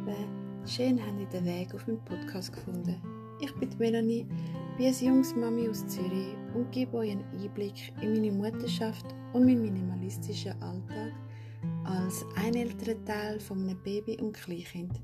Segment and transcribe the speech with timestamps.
[0.00, 2.96] Lieben, schön ihr den Weg auf meinen Podcast gefunden.
[3.40, 4.26] Ich bin Melanie,
[4.78, 9.60] bin eine Jungsmami aus Zürich und gebe euch einen Einblick in meine Mutterschaft und meinen
[9.60, 11.12] minimalistischen Alltag
[11.84, 15.02] als ein älterer Teil von einem Baby und Kleinkind.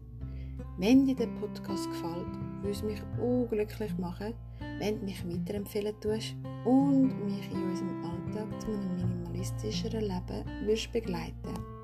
[0.79, 4.33] Wenn dir der Podcast gefällt, würde es mich unglücklich machen,
[4.79, 10.91] wenn du mich weiterempfehlen tust und mich in unserem Alltag zu einem minimalistischeren Leben würdest
[10.93, 11.76] begleiten Heute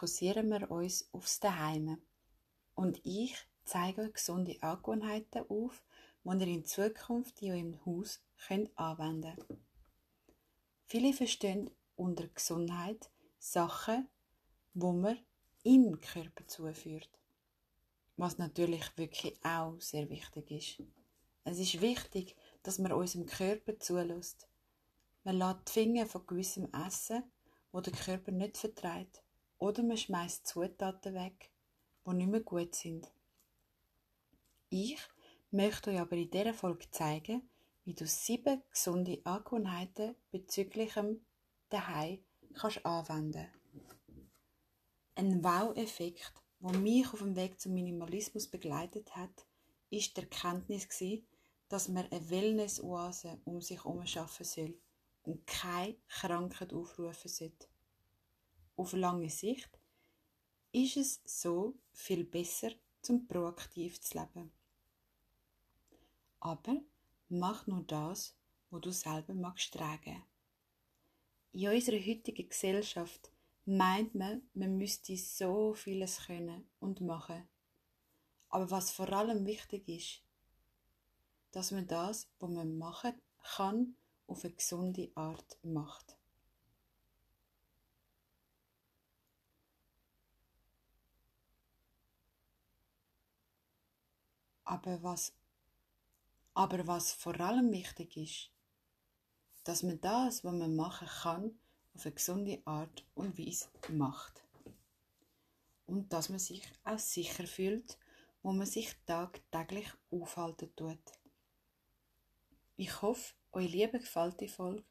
[0.00, 1.98] fokussieren wir uns aufs Daheim.
[2.74, 5.84] Und ich zeige euch gesunde Angewohnheiten auf,
[6.24, 9.60] die ihr in Zukunft in eurem Haus könnt anwenden könnt.
[10.86, 14.08] Viele verstehen unter Gesundheit Sachen,
[14.72, 15.18] wo man
[15.64, 17.10] im Körper zuführt.
[18.16, 20.82] Was natürlich wirklich auch sehr wichtig ist.
[21.44, 24.48] Es ist wichtig, dass man unserem Körper zulässt.
[25.24, 27.22] Man lässt die Finger von gewissem Essen
[27.72, 29.22] wo der Körper nicht verträgt,
[29.60, 31.50] oder man schmeißt Zutaten weg,
[32.06, 33.06] die nicht mehr gut sind.
[34.70, 34.98] Ich
[35.50, 37.48] möchte euch aber in dieser Folge zeigen,
[37.84, 41.24] wie du sieben gesunde Angewohnheiten bezüglich dem
[41.68, 43.48] Daheim kannst anwenden.
[45.14, 49.46] Ein Wow-Effekt, der mich auf dem Weg zum Minimalismus begleitet hat,
[49.90, 50.88] ist die Erkenntnis
[51.68, 54.74] dass man eine Wellness-Oase um sich herum schaffen soll
[55.22, 57.69] und keine Krankheit aufrufen sollte.
[58.80, 59.68] Auf lange Sicht
[60.72, 62.70] ist es so viel besser,
[63.02, 64.50] zum proaktiv zu leben.
[66.38, 66.80] Aber
[67.28, 68.34] mach nur das,
[68.70, 70.24] wo du selber magst tragen.
[71.52, 73.30] In unserer heutigen Gesellschaft
[73.66, 77.46] meint man, man müsste so vieles können und machen.
[78.48, 80.22] Aber was vor allem wichtig ist,
[81.50, 83.12] dass man das, was man machen
[83.56, 83.94] kann,
[84.26, 86.16] auf eine gesunde Art macht.
[94.70, 95.32] Aber was,
[96.54, 98.50] aber was vor allem wichtig ist,
[99.64, 101.58] dass man das, was man machen kann,
[101.92, 104.44] auf eine gesunde Art und Weise macht.
[105.88, 107.98] Und dass man sich auch sicher fühlt,
[108.44, 111.02] wo man sich tagtäglich aufhalten tut.
[112.76, 114.84] Ich hoffe, euch Liebe gefällt die Folge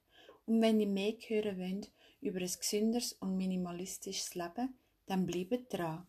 [0.46, 6.06] und wenn ihr mehr hören wollt über ein gesünderes und minimalistisches Leben, dann bleibt dran.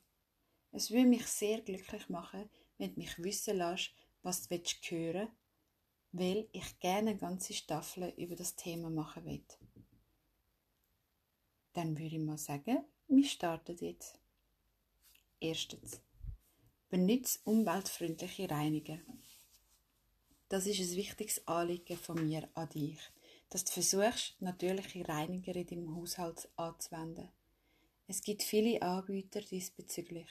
[0.73, 3.93] Es würde mich sehr glücklich machen, wenn du mich wissen lässt,
[4.23, 5.33] was du hören willst,
[6.13, 9.45] weil ich gerne eine ganze Staffel über das Thema machen will.
[11.75, 14.19] Dann würde ich mal sagen, wir starten jetzt.
[15.39, 16.01] Erstens.
[16.89, 18.99] Benutze umweltfreundliche Reiniger.
[20.49, 22.99] Das ist ein wichtiges Anliegen von mir an dich,
[23.51, 27.29] dass du versuchst, natürliche Reiniger in deinem Haushalt anzuwenden.
[28.09, 30.27] Es gibt viele Anbieter diesbezüglich.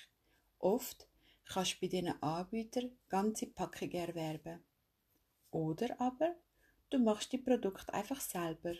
[0.57, 1.08] Oft
[1.49, 4.63] kannst bei diesen Anbietern ganze Packungen erwerben.
[5.51, 6.35] Oder aber
[6.89, 8.75] du machst die Produkte einfach selber.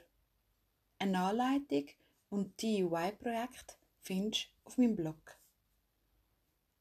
[1.00, 1.90] Eine Anleitung
[2.29, 5.38] und DIY-Projekt findest du auf meinem Blog.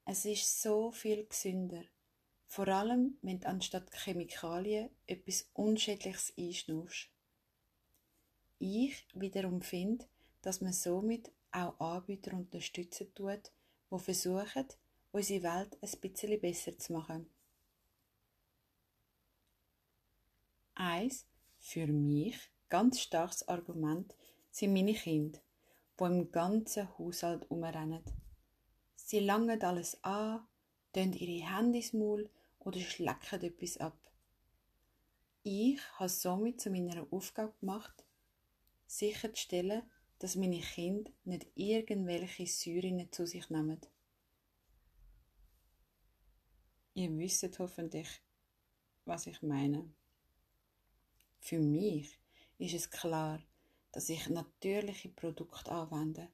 [0.05, 1.83] Es ist so viel gesünder
[2.49, 7.07] vor allem, wenn du anstatt Chemikalien etwas Unschädliches einschnaufst.
[8.57, 10.05] Ich wiederum finde,
[10.41, 13.51] dass man somit auch Anbieter unterstützen tut,
[13.91, 14.65] die versuchen,
[15.11, 17.29] unsere Welt ein bisschen besser zu machen.
[20.75, 21.25] Eins
[21.59, 22.37] für mich
[22.69, 24.15] ganz starkes Argument
[24.51, 25.39] sind meine Kinder,
[25.99, 28.03] die im ganzen Haushalt umrennen.
[28.95, 30.47] Sie langen alles an,
[30.93, 33.97] tun ihre Hände ins Maul oder schlecken etwas ab.
[35.43, 38.05] Ich habe somit zu meiner Aufgabe gemacht,
[38.85, 39.83] sicherzustellen,
[40.19, 43.79] dass meine Kinder nicht irgendwelche Säuren zu sich nehmen.
[46.99, 48.09] Ihr wisst hoffentlich,
[49.05, 49.89] was ich meine.
[51.39, 52.19] Für mich
[52.57, 53.41] ist es klar,
[53.93, 56.27] dass ich natürliche Produkte anwende,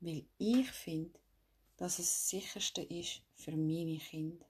[0.00, 1.18] weil ich finde,
[1.78, 4.44] dass es das sicherste ist für meine Kinder.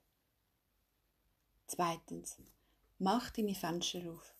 [1.67, 2.41] Zweitens,
[2.99, 4.35] mach deine Fenster auf.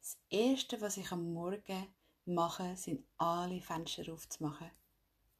[0.00, 1.86] Das Erste, was ich am Morgen
[2.24, 4.72] mache, sind alle Fenster aufzumachen.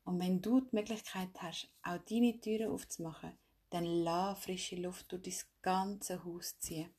[0.04, 3.36] Und wenn du die Möglichkeit hast, auch deine Türen aufzumachen,
[3.72, 6.94] dann lass frische Luft durch dein ganze Haus ziehen.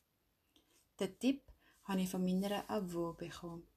[1.00, 1.44] Den Tipp
[1.84, 3.68] habe ich von meiner Avo bekommen.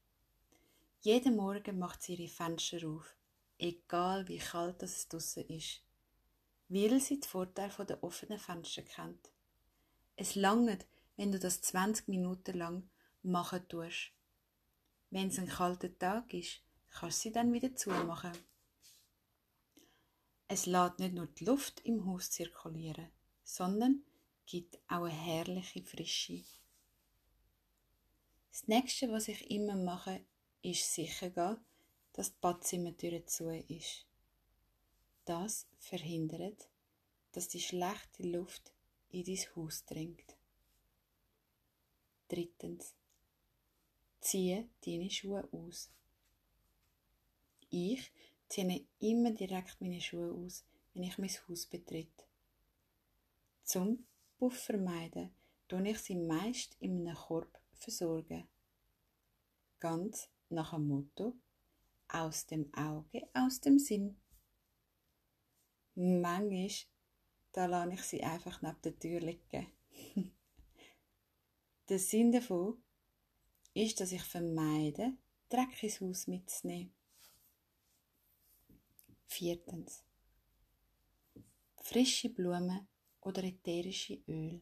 [1.02, 3.14] Jeden Morgen macht sie ihre Fenster auf,
[3.58, 5.82] egal wie kalt es draussen ist,
[6.69, 9.31] weil sie den Vorteil der offenen Fenster kennt.
[10.16, 12.88] Es langt, wenn du das 20 Minuten lang
[13.22, 14.12] machen tust.
[15.10, 18.32] Wenn es ein kalter Tag ist, kannst du sie dann wieder zumachen.
[20.48, 23.10] Es lässt nicht nur die Luft im Haus zirkulieren,
[23.43, 24.04] sondern
[24.46, 26.44] gibt auch eine herrliche Frische.
[28.52, 30.25] Das nächste, was ich immer mache,
[30.62, 31.58] ist sicher gehen,
[32.12, 34.06] dass die Badzimmertür zu ist.
[35.25, 36.69] Das verhindert,
[37.32, 38.72] dass die schlechte Luft
[39.10, 40.37] in dein Haus dringt.
[42.28, 42.94] Drittens.
[44.20, 45.90] Ziehe deine Schuhe aus.
[47.69, 48.10] Ich
[48.48, 50.64] ziehe immer direkt meine Schuhe aus,
[50.94, 52.25] wenn ich mein Haus betrete.
[53.64, 54.06] Zum
[54.38, 55.34] Puff vermeiden,
[55.69, 58.48] tue ich sie meist in einem Korb versorgen.
[59.81, 61.34] Ganz nach dem Motto:
[62.08, 64.16] aus dem Auge, aus dem Sinn.
[65.94, 66.70] Manchmal
[67.56, 69.66] da lasse ich sie einfach neben der Tür liegen.
[71.88, 72.82] der Sinn davon
[73.72, 75.14] ist, dass ich vermeide,
[75.48, 76.93] Dreck ins Haus mitzunehmen.
[79.26, 80.02] Viertens.
[81.82, 82.87] Frische Blumen
[83.20, 84.61] oder ätherische Öl.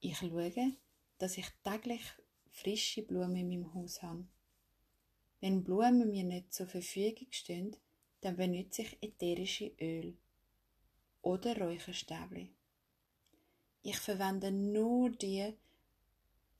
[0.00, 0.76] Ich schaue,
[1.18, 2.02] dass ich täglich
[2.50, 4.26] frische Blumen in meinem Haus habe.
[5.40, 7.76] Wenn Blumen mir nicht zur Verfügung stehen,
[8.20, 10.16] dann benutze ich ätherische Öl
[11.22, 12.52] oder Räucherstäbli.
[13.82, 15.54] Ich verwende nur die,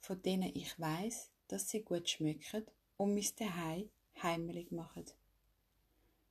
[0.01, 2.65] von denen ich weiß, dass sie gut schmecken
[2.97, 3.91] und mein Zuhause
[4.23, 5.05] heimelig machen.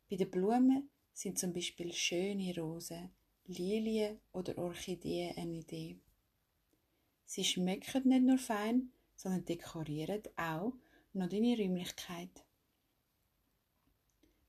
[0.09, 3.11] Bei den Blumen sind zum Beispiel schöne Rosen,
[3.45, 5.99] Lilien oder Orchideen eine Idee.
[7.25, 10.73] Sie schmecken nicht nur fein, sondern dekorieren auch
[11.13, 12.43] noch deine Räumlichkeit.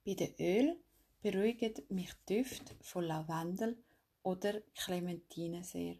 [0.04, 0.76] Bei den Öl
[1.22, 3.76] beruhigen mich Düfte von Lavendel
[4.22, 5.96] oder Clementine sehr.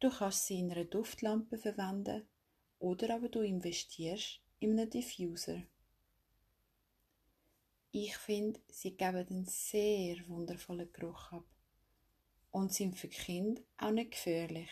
[0.00, 2.26] Du kannst sie in einer Duftlampe verwenden
[2.78, 5.62] oder aber du investierst in einen Diffuser.
[8.00, 11.44] Ich finde, sie geben einen sehr wundervollen Geruch ab
[12.52, 14.70] und sind für Kinder auch nicht gefährlich.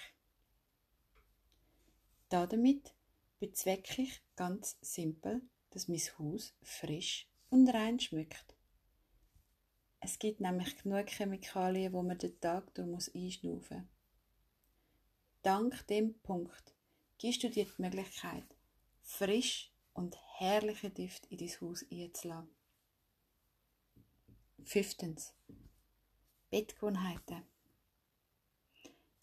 [2.29, 2.95] Damit
[3.41, 8.55] bezwecke ich ganz simpel, dass mein Haus frisch und rein schmeckt.
[9.99, 13.89] Es gibt nämlich genug Chemikalien, wo man den Tag durch muss einschnaufen muss.
[15.43, 16.77] Dank dem Punkt
[17.19, 18.47] gibst du dir die Möglichkeit,
[19.03, 22.57] frisch und herrliche Düfte in dein Haus einzulassen.
[24.69, 25.33] Fünftens.
[26.51, 27.45] Bettgewohnheiten.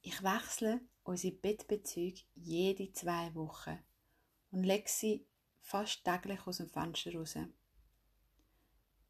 [0.02, 3.78] Ich wechsle unsere Bettbezüge jede zwei Wochen
[4.52, 5.28] und lege sie
[5.60, 7.36] fast täglich aus dem Fenster raus.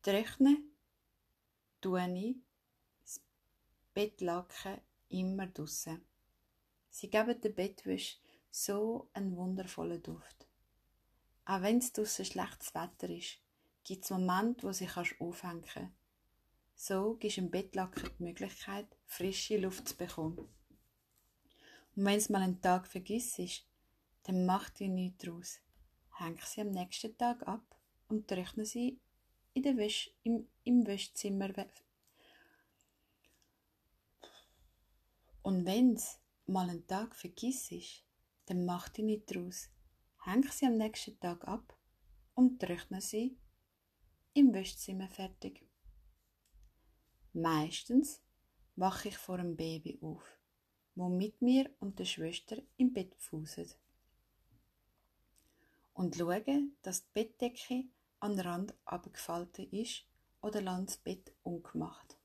[0.01, 0.71] Trocknen
[1.81, 2.35] tue ich
[3.03, 3.21] das
[3.94, 6.03] Bettlaken immer draussen.
[6.89, 8.18] Sie geben der Bettwäsche
[8.50, 10.47] so einen wundervollen Duft.
[11.45, 13.38] Auch wenn es draussen schlechtes Wetter ist,
[13.83, 14.89] gibt es Momente, wo sie
[15.19, 16.03] aufhängen kannst.
[16.75, 20.38] So gibst du dem Bettlaken die Möglichkeit, frische Luft zu bekommen.
[21.96, 23.40] Und wenn es mal einen Tag vergisst,
[24.24, 25.60] dann mach dir nichts daraus.
[26.18, 27.64] Häng sie am nächsten Tag ab
[28.08, 29.00] und trockne sie
[29.54, 31.54] in der Wäsch im, im Wäschzimmer.
[35.42, 37.74] Und wenn's mal einen Tag vergisst,
[38.45, 39.69] dann mach dich nicht draus.
[40.24, 41.78] Häng sie am nächsten Tag ab
[42.33, 43.38] und trockne sie
[44.33, 45.66] im Wäschzimmer fertig.
[47.33, 48.21] Meistens
[48.75, 50.23] wache ich vor dem Baby auf,
[50.95, 53.78] wo mit mir und der Schwester im Bett fuset
[55.94, 57.85] und schaue, dass die Bettdecke
[58.19, 60.06] an den Rand abgefalten ist
[60.42, 62.18] oder das Bett ungemacht.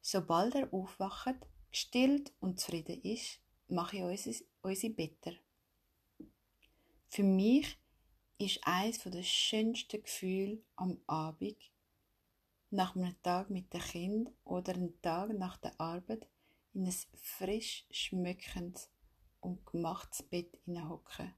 [0.00, 1.36] Sobald er aufwacht,
[1.70, 5.32] gestillt und zufrieden ist, mache ich unsere, Better.
[7.08, 7.78] Für mich
[8.38, 11.56] ist eines der schönsten Gefühle am Abend,
[12.70, 16.28] nach einem Tag mit dem Kind oder einem Tag nach der Arbeit,
[16.72, 18.90] in ein frisch schmeckendes
[19.40, 21.34] und gemachtes Bett hineinhocken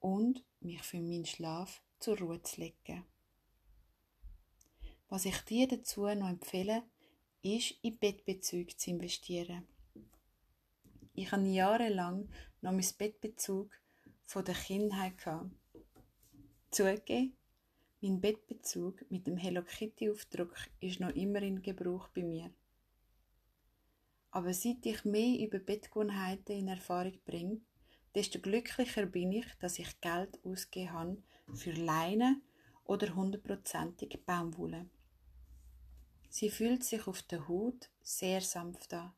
[0.00, 3.04] und mich für meinen Schlaf zur Ruhe zu legen.
[5.08, 6.82] Was ich dir dazu noch empfehle,
[7.42, 9.66] ist, in Bettbezüge zu investieren.
[11.14, 12.28] Ich habe jahrelang
[12.60, 13.70] noch mein Bettbezug
[14.24, 15.50] von der Kindheit gehabt.
[16.70, 17.36] Zugegeben,
[18.04, 22.50] mein Bettbezug mit dem Hello Kitty Aufdruck ist noch immer in Gebrauch bei mir.
[24.30, 27.62] Aber seit ich mehr über Bettgewohnheiten in Erfahrung bringe,
[28.14, 31.22] desto glücklicher bin ich, dass ich Geld ausgegeben habe
[31.54, 32.42] für Leine
[32.84, 34.86] oder hundertprozentig Baumwolle.
[36.28, 39.14] Sie fühlt sich auf der Haut sehr sanft an,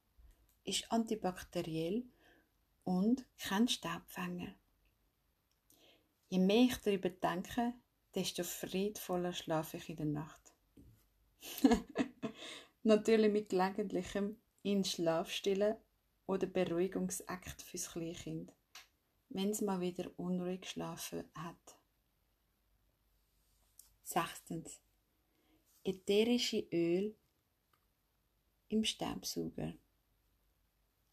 [0.63, 2.05] ist antibakteriell
[2.85, 4.55] und kein Staubfänger.
[6.29, 7.75] Je mehr ich darüber denke,
[8.17, 10.55] desto friedvoller schlafe ich in der Nacht.
[12.83, 15.77] Natürlich mit gelegentlichem in Schlafstillen
[16.27, 18.53] oder Beruhigungsakt fürs Kleinkind,
[19.29, 21.77] wenn es mal wieder unruhig geschlafen hat.
[24.03, 24.81] Sechstens.
[25.85, 27.15] Ätherische Öl
[28.69, 29.75] im Staubsauger.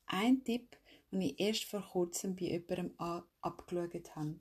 [0.06, 0.78] Ein Tipp,
[1.12, 2.94] den ich erst vor kurzem bei jemandem
[3.42, 4.40] abgeschaut habe.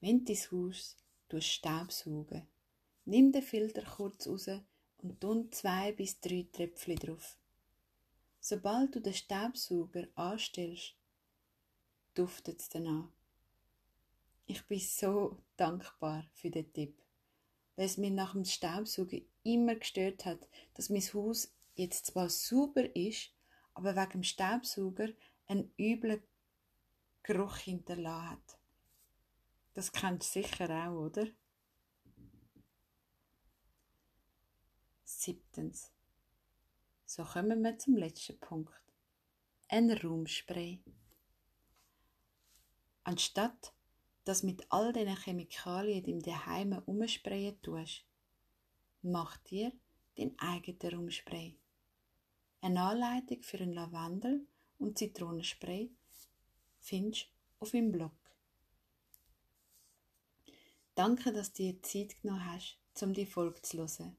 [0.00, 0.96] Wenn dein Haus
[1.38, 2.46] Staubsaugen
[3.04, 4.48] nimm den Filter kurz raus
[4.98, 7.36] und tun zwei bis drei Tröpfchen drauf.
[8.40, 10.94] Sobald du den Staubsauger anstellst,
[12.14, 13.08] duftet es danach.
[14.46, 17.00] Ich bin so dankbar für den Tipp,
[17.76, 22.94] weil es mir nach dem Staubsaugen immer gestört hat, dass mein Haus jetzt zwar sauber
[22.96, 23.30] ist,
[23.74, 25.10] aber wegen dem Staubsauger
[25.46, 26.22] einen üblen
[27.22, 28.59] Geruch hinterlassen hat.
[29.74, 31.26] Das kennst du sicher auch, oder?
[35.04, 35.92] Siebtens.
[37.06, 38.72] So kommen wir zum letzten Punkt.
[39.68, 40.80] Ein Raumspray.
[43.04, 43.72] Anstatt
[44.24, 48.04] dass mit all diesen Chemikalien in deinem Daheim umsprayen tust,
[49.02, 49.72] mach dir
[50.16, 51.56] dein eigenen Raumspray.
[52.60, 54.46] Eine Anleitung für ein Lavendel-
[54.78, 55.90] und Zitronenspray
[56.78, 57.28] findest du
[57.64, 58.12] auf meinem Blog.
[61.00, 64.18] Danke, dass du dir Zeit genommen hast, um die Folge zu hören.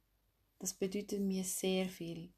[0.57, 2.33] Das bedeutet mir sehr viel.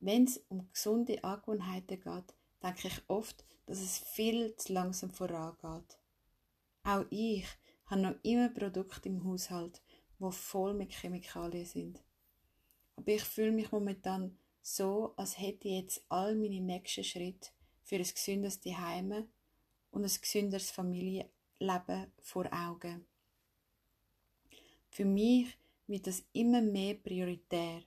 [0.00, 5.96] Wenn es um gesunde Angewohnheiten geht, denke ich oft, dass es viel zu langsam vorangeht.
[6.82, 7.46] Auch ich
[7.86, 9.80] habe noch immer Produkte im Haushalt,
[10.18, 12.02] wo voll mit Chemikalien sind.
[12.96, 17.50] Aber ich fühle mich momentan so, als hätte ich jetzt all meine nächsten Schritte
[17.84, 19.28] für ein gesünderes Zuhause
[19.92, 23.06] und ein gesünderes Familienleben vor Augen.
[24.90, 25.56] Für mich
[25.86, 27.82] wird das immer mehr prioritär.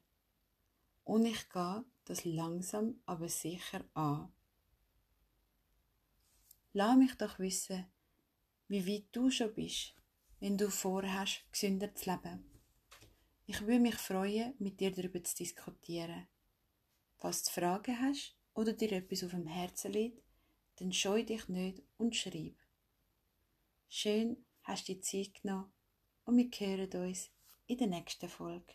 [1.04, 4.32] Und ich gehe das langsam aber sicher an.
[6.72, 7.86] Lass mich doch wissen,
[8.68, 9.94] wie weit du schon bist,
[10.40, 12.46] wenn du vorhast, gesünder zu leben.
[13.46, 16.28] Ich würde mich freuen, mit dir darüber zu diskutieren.
[17.18, 20.24] Falls du Fragen hast oder dir etwas auf dem Herzen liegt,
[20.78, 22.56] dann scheu dich nicht und schreib.
[23.90, 25.72] Schön hast du die Zeit genommen
[26.26, 27.30] und wir hören uns
[27.68, 28.74] in der nächsten Folge.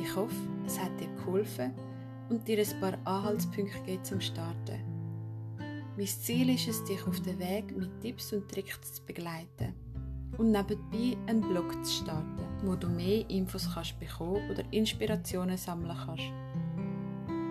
[0.00, 0.34] Ich hoffe,
[0.66, 1.72] es hat dir geholfen
[2.28, 4.80] und dir ein paar Anhaltspunkte gegeben zum Starten.
[5.96, 9.74] Mein Ziel ist es, dich auf dem Weg mit Tipps und Tricks zu begleiten
[10.38, 15.96] und nebenbei einen Blog zu starten, wo du mehr Infos kannst bekommen oder Inspirationen sammeln
[16.06, 16.61] kannst.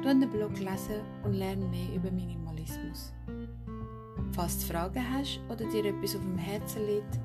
[0.01, 3.13] Du den Blog lesen und lerne mehr über Minimalismus.
[4.31, 7.20] Falls du Fragen hast oder dir etwas auf dem Herzen liegt,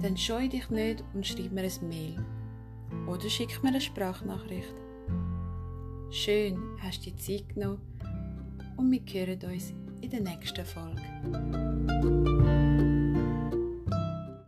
[0.00, 2.18] dann scheu dich nicht und schreib mir ein Mail.
[3.06, 4.74] Oder schick mir eine Sprachnachricht.
[6.10, 7.82] Schön hast du die Zeit genommen
[8.78, 11.02] und wir hören uns in der nächsten Folge.